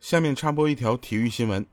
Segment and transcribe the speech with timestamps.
[0.00, 1.66] 下面插播一条体育新闻。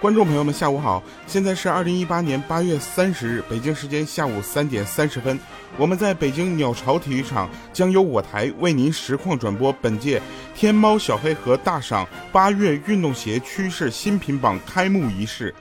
[0.00, 1.02] 观众朋友们，下午好！
[1.26, 5.38] 现在是二零一八年八月三十日，北京时间下午三点三十分。
[5.76, 10.20] 我们在北京鸟巢体育场将由我台为您实况转播本届
[10.54, 15.54] 天猫小黑盒大赏八月运动鞋趋势新品榜开幕仪式。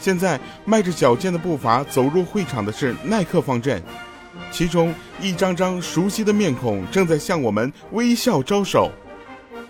[0.00, 3.82] 现在迈着矫健的步伐走入会场的是耐克方阵，
[4.50, 8.90] 其中一张张熟悉的面孔正在向我们微笑招手。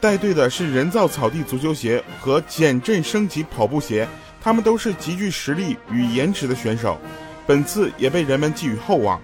[0.00, 4.06] 带队的是人造草地足球鞋和减震升级跑步鞋，
[4.40, 6.98] 他们都是极具实力与颜值的选手，
[7.46, 9.18] 本次也被人们寄予厚望。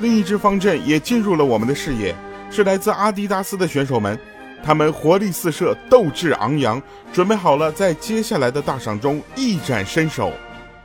[0.00, 2.12] 另一支方阵也进入了我们的视野，
[2.50, 4.18] 是来自阿迪达斯的选手们，
[4.64, 10.32] 他们活力四射，斗志昂扬，准备好了在接下来的大赏中一展身手。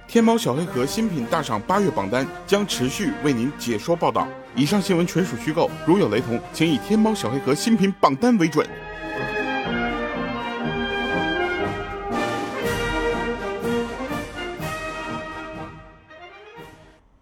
[0.07, 4.25] 天猫小黑盒新品大赏八月榜单将持续为您解说报道。
[4.55, 8.65] 以上新闻纯属虚构，如有雷同，请以天猫小黑盒新品榜单为准。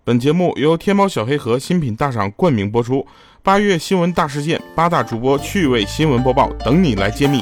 [0.03, 3.07] 本节目由天猫小黑盒新品大赏冠名播出。
[3.41, 7.41] 八月新闻大事件，八大主播趣味新闻播报，等你来揭秘。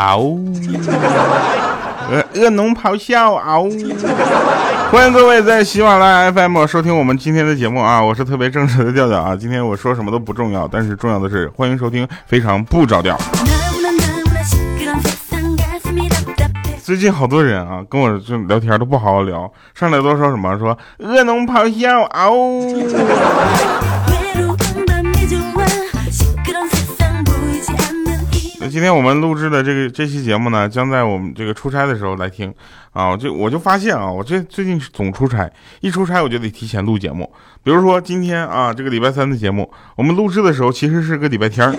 [0.00, 0.50] 嗷呜！
[2.10, 3.34] 恶恶龙咆哮！
[3.34, 3.70] 嗷呜！
[4.90, 8.02] 欢迎各位在喜马拉雅 FM 收听我们今天的节目啊！
[8.02, 9.36] 我是特别正直的调调啊！
[9.36, 13.14] 今天我说什么都不重要，但是重要的是欢迎收听非常不着调。
[16.82, 22.04] 最近好多人啊跟我就聊天都不好好聊，上来都说什么说恶龙咆哮！
[22.04, 22.32] 嗷
[28.70, 32.54] 今天我们录制的这个这期节目呢，将在我们这个出差的时候来听
[32.92, 33.08] 啊。
[33.08, 37.28] 我就我就发现啊，我这最近总出差，一出差我就得提前录节目。
[37.64, 41.76] 比如说今天啊，这个礼拜三的节目，我们录制的时候其实是个礼拜天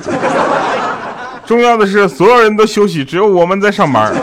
[1.48, 4.14] 重要的是，所有人都休息，只有我们在上班。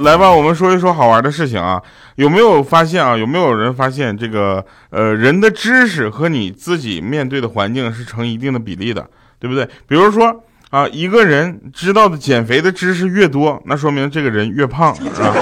[0.00, 1.82] 来吧，我们说一说好玩的事情啊。
[2.16, 3.14] 有没有发现啊？
[3.14, 9.06] 有没有人发现这个呃，人的知识和你自己面对的环境是成一定的比例的？
[9.44, 9.62] 对不对？
[9.86, 10.34] 比如说
[10.70, 15.34] 啊，一个人知道的减肥的知识越多，那说明这个人越胖，是吧？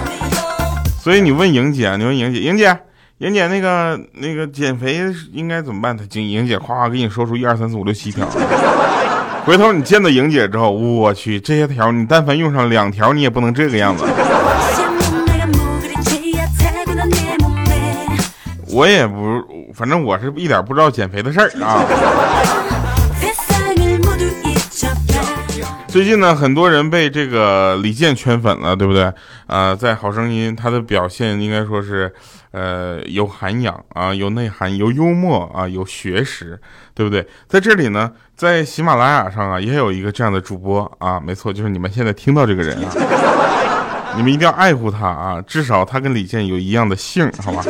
[1.00, 2.78] 所以你问莹姐，你问莹姐，莹姐，
[3.16, 5.00] 莹姐，那个那个减肥
[5.32, 5.96] 应该怎么办？
[5.96, 8.28] 她莹莹姐夸夸给你说出一二三四五六七条。
[9.46, 14.04] 回头你见到莹姐之后，我去这些条，你但凡用上两条，你也不能这个样子。
[18.72, 19.42] 我也不，
[19.74, 21.82] 反正我是一点不知道减肥的事儿啊。
[25.90, 29.12] 最近呢，很多人被这个李健圈粉了，对不对？
[29.48, 32.12] 啊，在《好声音》，他的表现应该说是，
[32.52, 36.56] 呃，有涵养啊，有内涵，有幽默啊，有学识，
[36.94, 37.26] 对不对？
[37.48, 42.94] 在这里呢，在喜马拉雅上啊，也有一个这样的主播啊，没错，就是你们现在听到这个人啊，
[44.16, 47.64] 你们一定要爱护他啊，至少他跟李健有一样的姓，好吧？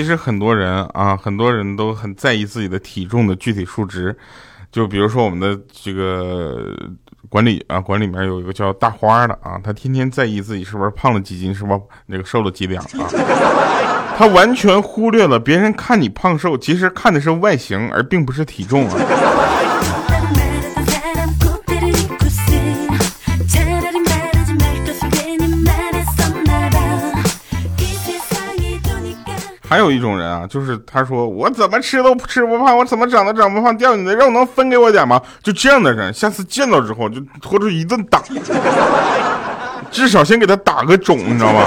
[0.00, 4.16] 其实很多人啊，很多人都很在意自己的体重的具体数值。
[4.72, 6.74] 就比如说我们的这个
[7.28, 13.04] 管理啊，管理里面有一个叫大花的啊，他天天在意自己是不是胖了几斤，是不那个瘦了几两啊。
[14.16, 18.96] 他完全忽略了别人看你胖瘦，其实看的是外形，而并不是体重啊。
[29.70, 35.22] 还有一种人啊，就是他说我怎么吃都吃不胖，我怎么长都长不胖，掉你的肉能分给我点吗？
[35.44, 38.20] 就这样的人，下次见到之后就拖出一顿打，
[39.88, 41.60] 至少先给他打个肿，你知道吗？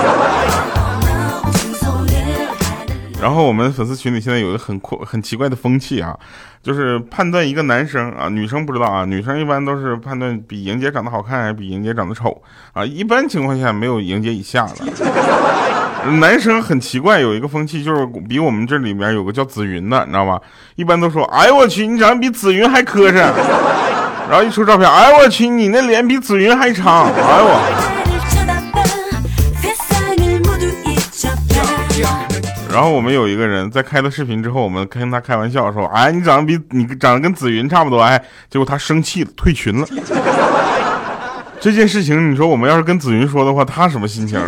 [3.21, 6.13] 然后我们粉丝群里现在有一个很酷、很奇怪的风气啊，
[6.61, 12.43] 就是判断一个男生啊，女生不知道啊，女生一般都是判断比莹姐长得好看还是比莹姐长得丑
[12.73, 15.82] 啊，一般情况下没有莹姐以下的。
[16.19, 20.39] 男生很奇怪，有一个风气就是比我们这里面有个叫紫云的，你知道吗？
[20.75, 23.15] 一般都说，哎呦我去，你长得比紫云还磕碜。
[24.29, 27.05] 然后一出照片，哎呦我去，你那脸比紫云还长。
[27.05, 27.59] 哎呦我。
[32.71, 39.87] 然后我们有一个人在开了视频之后，我们跟他开玩笑说，哎，你长得比你长得跟紫云差不多，哎，结果他生气了，退群了。
[41.61, 44.45] 这件事情，你说我们要是跟紫云说的话，他什么心情啊？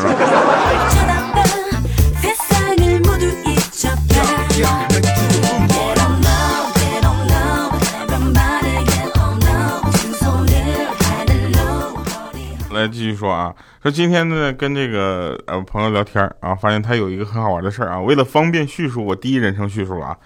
[13.06, 13.54] 继续说啊，
[13.84, 18.02] 说今天呢跟这个呃朋友聊天啊，发现他有一个很好玩的事儿啊。
[18.02, 20.18] 为了方便叙述，我第一人称叙述啊。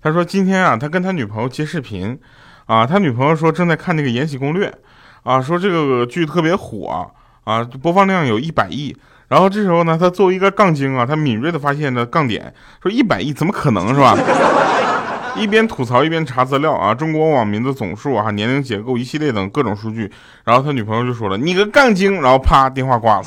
[0.00, 2.16] 他说今天啊，他跟他女朋友接视频
[2.66, 4.68] 啊，他女朋友说正在看那个《延禧攻略》
[5.28, 7.10] 啊，说这个剧特别火
[7.42, 8.96] 啊，播放量有一百亿。
[9.26, 14.16] 然后这时候呢，他作为一个杠精啊，他敏锐的发现了杠点，说一百亿怎么可能是吧？
[15.36, 20.10] 一边吐槽一边查资料啊，中国网民的总数啊，年龄结构一系列等各种数据。
[20.44, 23.24] 然后他女朋友就说了：“你个杠精！”然后啪，电话挂了。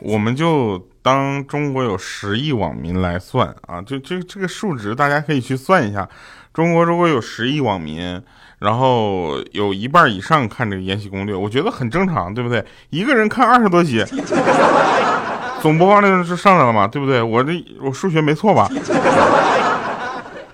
[0.00, 6.08] 我们就当中国有十亿网民来算啊，就这这个数值大家可以去算一下。
[6.52, 8.20] 中国如果有十亿网民。
[8.60, 12.64] 然后有一半以上看这个《延禧攻略》，我觉得很正常，对不对？
[12.88, 14.02] 一个人看二十多集，
[15.60, 17.20] 总播放量是上来了嘛，对不对？
[17.20, 18.70] 我这我数学没错吧？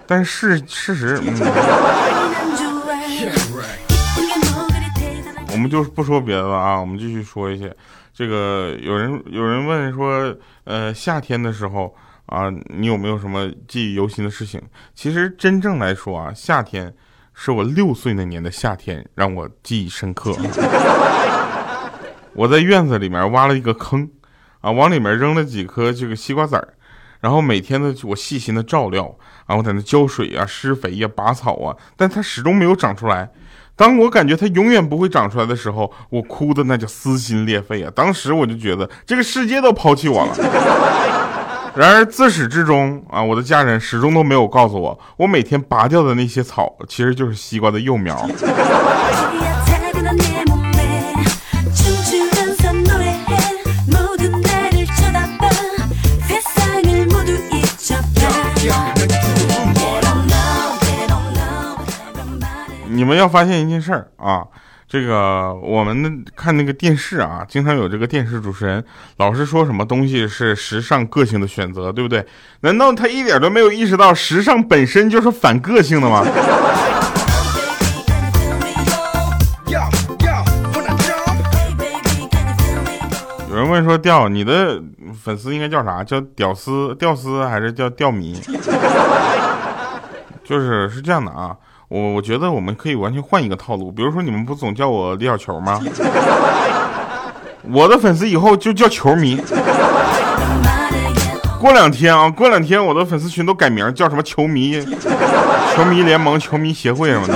[0.09, 1.33] 但是事实，嗯，
[5.53, 7.73] 我们就不说别的了啊，我们继续说一些。
[8.21, 11.97] 这个有人有人问说，呃，夏天的时候
[12.27, 14.61] 啊，你有没有什么记忆犹新的事情？
[14.95, 16.95] 其实真正来说啊，夏天。
[17.33, 20.37] 是我六岁那年的夏天，让我记忆深刻。
[22.37, 24.07] 我在院子里面挖了一个坑，
[24.61, 26.75] 啊，往里面扔了几颗这个西瓜籽儿，
[27.21, 29.17] 然后每天呢，我细心的照料，
[29.47, 33.31] 啊，我在那浇水啊、施肥呀、拔草啊，但它始终没有长出来。
[33.81, 37.91] 当我感觉它永远不会长出来的时候，我哭的那叫撕心裂肺啊！
[37.95, 40.37] 当时我就觉得这个世界都抛弃我了。
[41.75, 48.15] 然而自始至终啊，我的家人始终都没有告诉我，我每天拔掉的那些草其实就是西瓜的幼苗。
[62.91, 64.45] 你们要发现一件事儿啊。
[64.89, 68.85] 这个我们看那个电视啊，经常有这个电视主持人
[69.19, 72.27] 老是说什么东西是时尚个性的选择，对不对？
[72.63, 76.27] 难道他一点都没有意识到时尚本身就是反个性的吗？
[83.49, 84.83] 有人问说，调你的
[85.17, 86.03] 粉丝应该叫啥？
[86.03, 88.41] 叫屌丝、屌丝还是叫吊迷？
[90.43, 91.57] 就是是这样的啊。
[91.91, 95.81] 我我觉得我们可以完全换一个套路，比如说你们不总叫我李小球吗？
[97.73, 99.37] 我的粉丝以后就叫球迷。
[101.59, 104.81] 过两天啊，过两天我的粉丝群都改名叫什么球迷、
[105.75, 107.35] 球迷联盟、球迷协会什么的。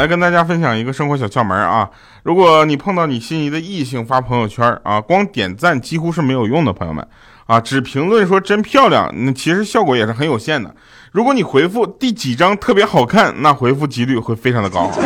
[0.00, 1.90] 来跟大家分享一个生活小窍门啊！
[2.22, 7.06] 如果你碰到你心仪的异性发朋友圈啊，光点赞几乎是没有用的，朋友们
[7.44, 10.74] 啊，只评论说真漂亮，那其实效果也是很有限的。
[11.12, 14.90] 如果你回复第几张特别好看，那回复几率会非常的高。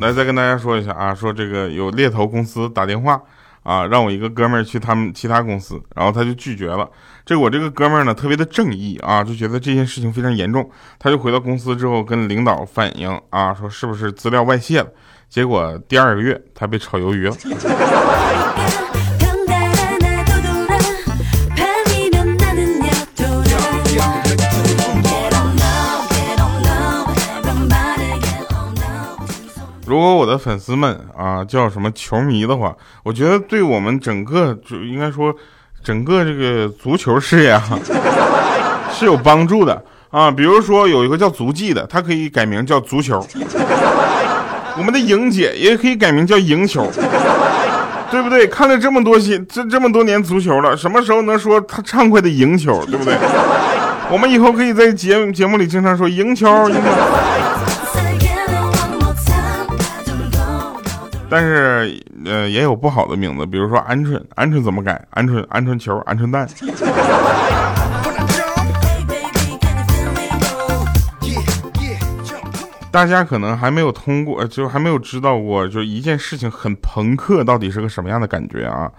[0.00, 3.20] 来，再跟大家说一下啊，说这个有猎头公司打电话。
[3.62, 6.88] 啊，让我一个哥们儿去他们其他公司，然后他就拒绝了。
[7.24, 10.68] 这我这个哥们儿呢，特别的正义啊，就觉得这件事情非常严重。
[10.98, 14.88] 他就回到公司之后，跟领导反映啊，说是不是资料外泄了？
[15.28, 17.36] 结果第二个月他被炒鱿鱼了。
[29.90, 35.34] 如果我的粉丝们啊叫什么球迷的话，我觉得对我们整个就应该说
[35.82, 37.60] 整个这个足球事业啊
[38.94, 39.82] 是有帮助的
[40.12, 40.30] 啊。
[40.30, 43.18] 比如说有一个叫足迹的，他可以改名叫足球。
[44.78, 46.88] 我们的莹姐也可以改名叫赢球，
[48.12, 48.46] 对不对？
[48.46, 53.12] 看了这么多些这这么多年足球了，什么时候能说他畅快的赢球，对不对？
[54.08, 56.80] 我们以后可以在节节目里经常说赢球，赢球。
[61.30, 65.06] 但是，呃，也有不好的名字，比如说鹌鹑，鹌鹑怎么改？
[65.12, 66.48] 鹌鹑，鹌鹑球，鹌鹑蛋。
[72.90, 78.90] 大家可能还没有通过，就还没有知道过，就一件事情很朋克，到底是个什么样的感觉啊？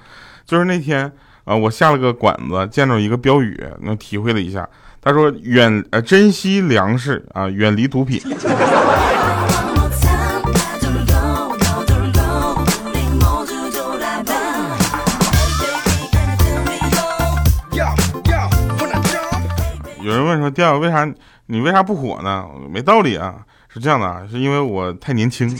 [0.45, 1.11] 就是那天
[1.43, 4.65] 啊，我下了个馆子，见到一个标语，能体会了一下。
[5.01, 8.21] 他说：“远呃，珍惜粮食啊，远离毒品。”
[20.31, 21.05] 问说，调为啥
[21.47, 22.45] 你为啥不火呢？
[22.69, 23.35] 没道理啊，
[23.67, 25.53] 是这样的啊，是因为我太年轻。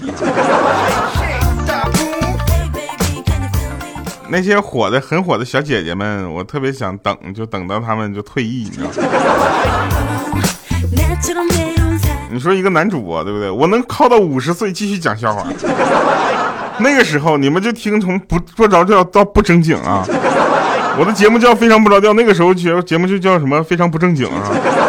[4.29, 8.95] 那些火的很火的小姐姐们，我特别想等，就等到他们就退役，你知道吗？
[12.31, 13.51] 你说一个男主播对不对？
[13.51, 15.45] 我能靠到五十岁继续讲笑话，
[16.79, 20.07] 那个时候你们就听从不不着调到不正经啊。
[20.99, 24.80] 我的节目叫非常不着调，那个时候节节目就叫什么非常不正经啊。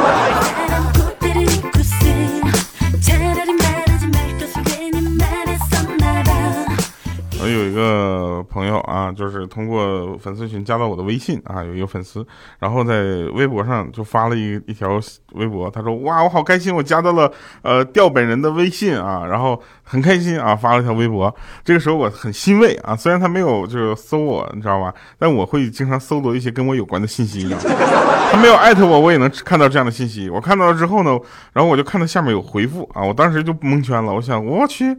[8.52, 12.25] 朋友啊，就是通过粉丝群加到我的微信啊，有一个粉丝，
[12.59, 15.00] 然后在微博上就发了一一条
[15.32, 17.32] 微博，他说：“哇，我好开心，我加到了
[17.62, 21.35] 呃调本人的微信啊，然后很开心啊，发了一条微博。
[21.64, 24.92] 这个时候我很欣慰啊，虽然他没有就是搜我，你知道吧？
[25.18, 27.49] 但我会经常搜罗一些跟我有关的信息，
[28.30, 30.28] 他没有艾特我，我也能看到这样的信息。
[30.28, 31.18] 我看到了之后呢，
[31.54, 34.94] 然后我就看到下面有回复啊，我当时就蒙圈了，我想我去。”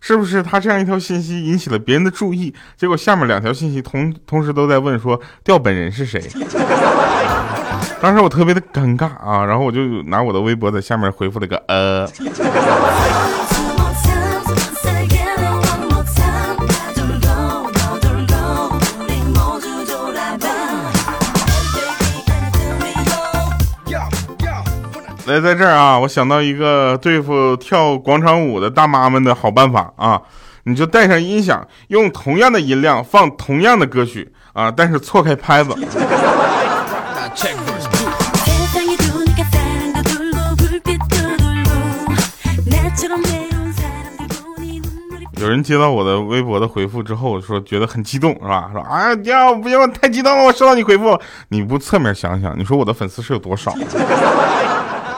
[0.00, 2.54] 是不是他这样一条信息引起了别人的注意？
[2.76, 6.22] 结果下面两条信息同同时都在问说调本人是谁？
[8.00, 12.08] 当时我特别的尴尬啊，然后我就拿我的微博在下面回复了个呃。
[25.40, 30.20] 在这儿啊，我想到一个对付跳广场舞的大妈们的好办法啊，
[30.64, 35.74] 你就带上音响，用同样的音量放同样的歌曲啊，但是错开拍子。
[45.40, 48.68] 有人接到我的微博的回复之后，说觉得很激动，是吧？
[48.72, 51.16] 说啊，呀，不行，太激动了，我收到你回复，
[51.50, 53.72] 你不侧面想想，你说我的粉丝是有多少？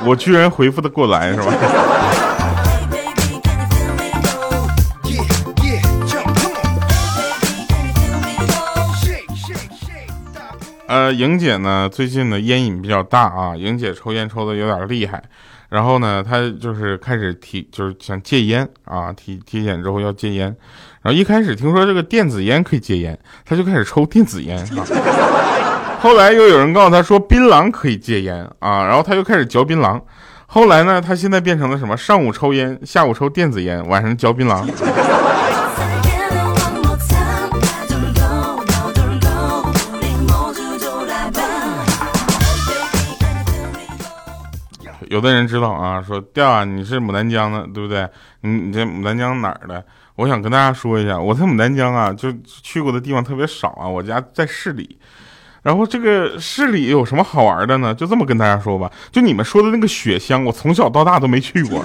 [0.07, 1.53] 我居然回复的过来是吧？
[10.87, 15.23] 呃，莹姐呢，最近呢烟瘾比较大啊，莹姐抽烟抽的有点厉害，
[15.69, 20.47] 然后呢，她就是开始提，就是想戒烟啊，体体检之后要戒烟，
[21.01, 24.85] 然后一开始听说这个电子烟可以戒烟，她就开始抽电子烟啊。
[26.03, 30.01] 后来又有人告诉他说槟榔可以戒烟啊，然后他又开始嚼槟榔。
[30.47, 31.95] 后来呢，他现在变成了什么？
[31.95, 34.67] 上午抽烟，下午抽电子烟，晚上嚼槟榔。
[45.09, 48.09] 有的人知道啊，说调啊，你是牡丹江的，对不对？
[48.41, 49.85] 你你这牡丹江哪儿的？
[50.17, 54.99] 我想跟大家说一下，我在牡丹江啊，就去过的地方特别少啊，我家在市里。
[55.63, 57.95] 然后这个市里有什么好玩的呢？
[57.95, 61.85] 就这么跟大家说吧，就你们说的那个雪乡，我从小到大都没去过。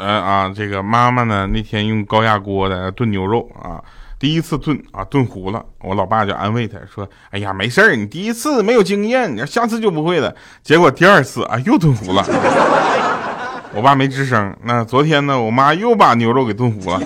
[0.00, 3.82] 呃啊，这个妈妈呢那天用高压锅在那炖牛肉啊。
[4.18, 10.34] 第一次炖啊，炖糊了，我老爸就安慰他说：“哎呀，没事儿，你第一次没有经验，你下次就不会了。”
[10.64, 12.24] 结果第二次啊，又炖糊了。
[13.72, 14.56] 我爸没吱声。
[14.64, 17.00] 那昨天呢，我妈又把牛肉给炖糊了。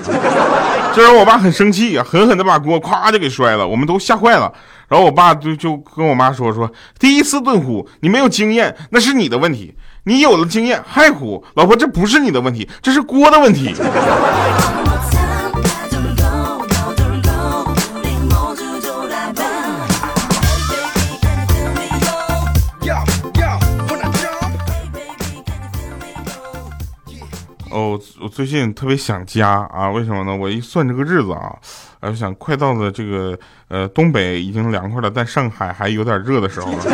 [0.94, 4.50] 这时候我爸很生气啊，狠狠的把锅咵就给摔了，我们都吓坏了。
[4.88, 13.74] 然后我爸就就跟我妈说：“说第一次炖糊，你没有经验，那是你的问题；你有了经验还糊，老婆，这不是你的问题，这是锅的问题。”
[27.72, 30.36] 哦，我最近特别想家啊，为什么呢？
[30.36, 31.56] 我一算这个日子啊，
[32.02, 33.36] 我想快到了这个
[33.68, 36.78] 呃东北已经凉快了，但上海还有点热的时候了。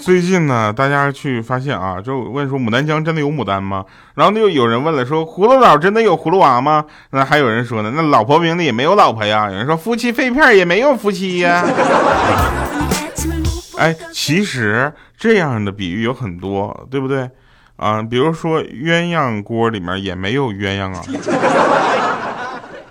[0.00, 3.84] 最近呢，大家去发现啊，就问说牡丹江真的有牡丹吗？
[4.14, 6.82] 然后又有人问了说葫芦岛真的有葫芦娃吗？
[7.10, 9.50] 那还有人说呢，那老婆饼里也没有老婆呀。
[9.50, 11.62] 有人说夫妻肺片也没有夫妻呀。
[13.76, 17.28] 哎，其实这样的比喻有很多，对不对？
[17.78, 21.02] 啊，比如说鸳鸯锅里面也没有鸳鸯啊。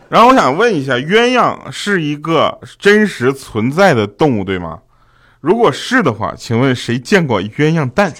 [0.09, 4.79] 然后我想问一下，鸳鸯是一个真实存在的动物，对吗？
[5.41, 8.13] 如果是的话，请问谁见过鸳鸯蛋？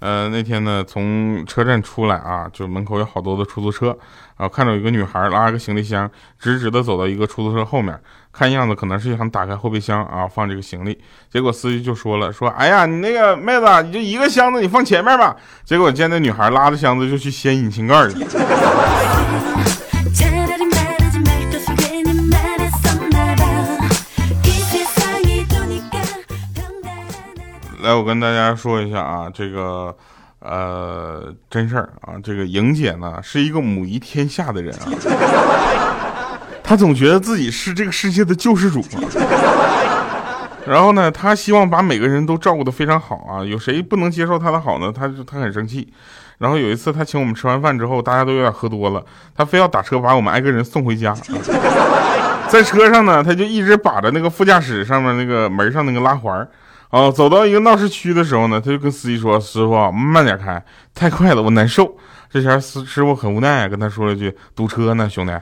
[0.00, 3.86] 呃，那天呢，从车站出来啊，就门口有好多的出租车，
[4.36, 7.98] 然啊，看到有一个女孩拉个行李箱，直直的走到一个出租车后面，
[8.32, 10.96] 看样子可能是想打开后备箱啊，放这个行李。
[11.28, 15.34] 结果司机就说了，说，哎呀，你那个妹子，你就一个箱子，你放前面吧。
[15.64, 18.24] 结果见那女孩拉着箱子就去掀引擎盖去
[27.88, 29.96] 来，我跟大家说一下啊，这个，
[30.40, 34.92] 呃，真事儿啊，这个莹姐呢是一个母仪天下的人啊，
[36.62, 38.84] 她总觉得自己是这个世界的救世主，
[40.66, 44.92] 然后呢，她希望把每个人都照顾得非常好啊，有谁不能接受她的好呢？
[44.94, 45.90] 她就她很生气。
[46.36, 49.02] 然后有一次，她请我们吃完饭之后，大家都有点喝多了，
[49.34, 51.14] 她非要打车把我们挨个人送回家。
[52.50, 56.46] 在车上呢，她就一直把着那个副驾驶上面那个门上那个拉环。
[56.90, 60.64] 哦，走到一个闹市区的时候呢，他就跟司机说：“师傅，慢点开，
[60.94, 61.94] 太快了，我难受。”
[62.32, 65.32] 这前师师傅很无奈，跟他说了句：“堵车呢，兄弟。”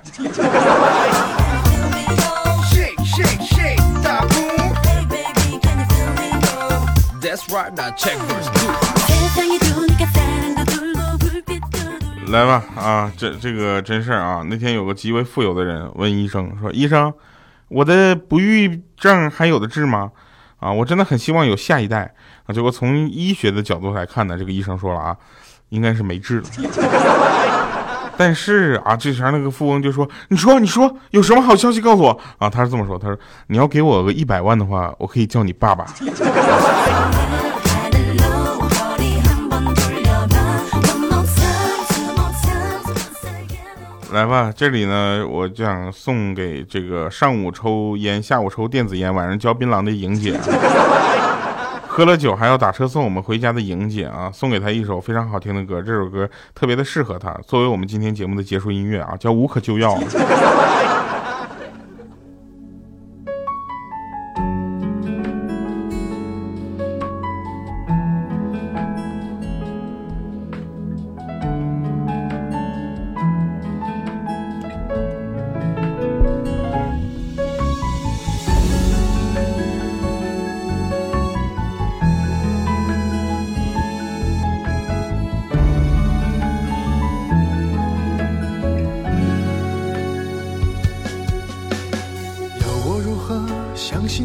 [12.26, 17.14] 来吧，啊，这这个真事儿啊，那天有个极为富有的人问医生说：“医生，
[17.68, 20.10] 我的不育症还有的治吗？”
[20.58, 22.14] 啊，我真的很希望有下一代
[22.46, 22.52] 啊！
[22.52, 25.16] 结果从医学的角度来看呢，这个医生说了啊，
[25.68, 26.46] 应该是没治了。
[28.16, 35.84] 但是啊，这前那个富翁就说：“你说，你说有什么好消息告诉我啊？”他是这么说：“他说你要给我个一百万的话，我可以叫你爸爸。”
[44.12, 50.38] 来吧，这里呢，我就想送给这个上午抽烟、下午抽电子烟、晚上嚼槟榔的莹姐，
[51.88, 59.94] 喝了酒还要打车送我们回家的莹姐啊，送给她一首非常好听的歌，这首歌特别的适合她，作为我们今天节目的结束音乐啊，叫《无可救药》。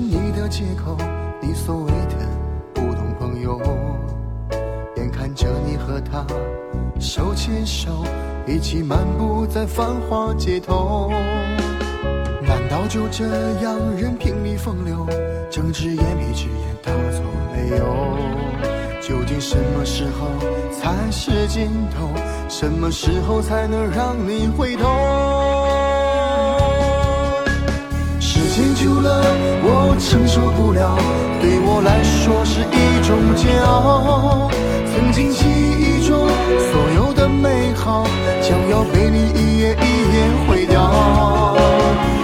[0.01, 0.97] 你的借口，
[1.39, 2.15] 你所谓的
[2.73, 3.61] 普通朋友，
[4.97, 6.25] 眼看着你和他
[6.99, 8.03] 手牵手，
[8.47, 11.11] 一起漫步在繁华街头。
[12.41, 13.25] 难道就这
[13.61, 15.05] 样任凭你风流，
[15.51, 17.21] 睁只眼闭只眼，当作
[17.53, 17.85] 没有？
[18.99, 20.27] 究竟什么时候
[20.71, 22.09] 才是尽头？
[22.49, 25.40] 什么时候才能让你回头？
[28.51, 29.23] 时间久了，
[29.63, 30.97] 我承受不了，
[31.39, 34.51] 对我来说是一种煎熬。
[34.91, 36.27] 曾经记忆中
[36.59, 38.03] 所有的美好，
[38.41, 41.55] 将要被你一页一页毁掉。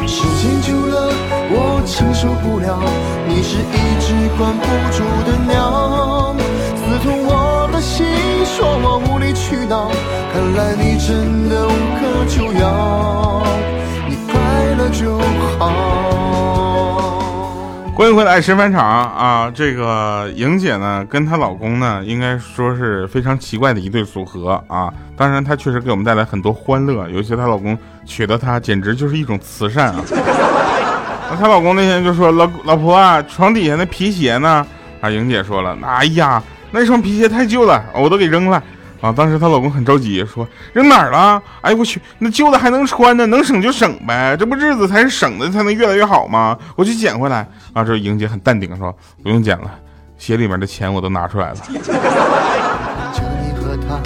[0.05, 1.07] 时间久了，
[1.49, 2.77] 我承受不了，
[3.25, 6.35] 你是一只关不住的鸟，
[6.75, 8.05] 刺痛我的心，
[8.43, 9.89] 说我无理取闹。
[10.33, 13.26] 看来你真的无可救药，
[17.97, 19.51] 欢迎回来，神返场啊！
[19.51, 24.93] 这个莹姐呢，跟她老公呢，应该说是非常奇怪的一对组合啊。
[25.15, 30.03] 当然，她确实给我们带来很多欢乐，尤其她老公娶的她，简直就是一种慈善啊。
[31.31, 34.63] 那她老公那天就说：“老老婆啊，床底下那皮鞋呢？”
[35.01, 38.61] 啊，莹姐说了：“哎呀，那双皮鞋太旧了，我都给扔了。”
[39.01, 39.11] 啊！
[39.11, 41.41] 当时她老公很着急，说扔哪儿了？
[41.61, 46.57] 哎我去，那旧的还能穿呢，能省就省呗，这不日子才是省的才能越来越好吗？
[46.75, 47.47] 我去捡回来。
[47.73, 49.71] 啊，这莹姐很淡定说不用捡了，
[50.17, 51.55] 鞋里面的钱我都拿出来了。
[53.13, 53.99] 着你和他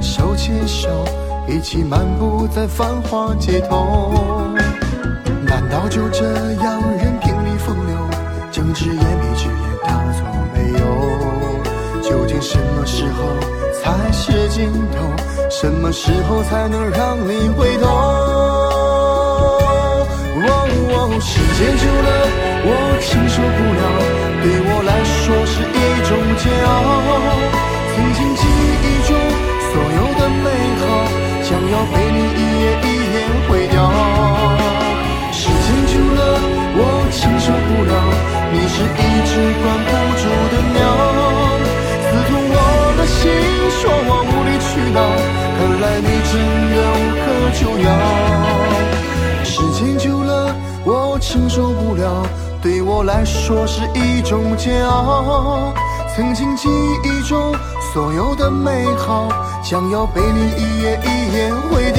[0.00, 0.88] 手牵手，
[1.48, 4.54] 一起漫步在繁华街头，
[5.44, 6.24] 难道就这
[6.62, 7.96] 样任凭你风流，
[8.50, 10.22] 睁只眼闭只眼，当作
[10.54, 10.84] 没有？
[12.02, 13.61] 究竟什么时候？
[13.82, 14.96] 才是尽头，
[15.50, 17.88] 什么时候才能让你回头？
[21.24, 22.08] 时间久了，
[22.64, 22.68] 我
[23.00, 23.82] 承受不了，
[43.82, 45.02] 说我无理取闹，
[45.58, 46.32] 看来你真
[46.70, 47.24] 的无可
[47.58, 47.86] 救药。
[49.42, 52.24] 时间久了，我承受不了，
[52.62, 55.74] 对我来说是一种煎熬。
[56.14, 56.68] 曾经记
[57.02, 57.52] 忆中
[57.92, 59.28] 所有的美好，
[59.64, 61.90] 将要被你一页一页毁